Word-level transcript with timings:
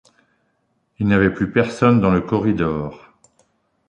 Il 0.97 1.05
n’y 1.05 1.13
avait 1.13 1.31
plus 1.31 1.51
personne 1.51 2.01
dans 2.01 2.09
le 2.09 2.21
corridor. 2.21 3.11